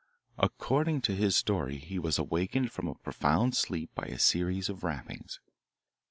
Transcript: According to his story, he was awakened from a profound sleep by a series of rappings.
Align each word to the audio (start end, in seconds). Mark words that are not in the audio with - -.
According 0.39 1.01
to 1.01 1.15
his 1.15 1.37
story, 1.37 1.77
he 1.77 1.99
was 1.99 2.17
awakened 2.17 2.71
from 2.71 2.87
a 2.87 2.95
profound 2.95 3.55
sleep 3.55 3.91
by 3.93 4.07
a 4.07 4.17
series 4.17 4.67
of 4.67 4.83
rappings. 4.83 5.39